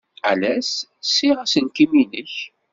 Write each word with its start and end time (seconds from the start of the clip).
Ales 0.29 0.69
ssiɣ 1.03 1.37
aselkim-nnek. 1.43 2.33